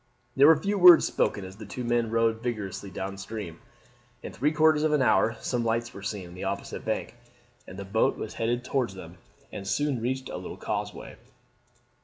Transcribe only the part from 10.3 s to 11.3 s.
little causeway.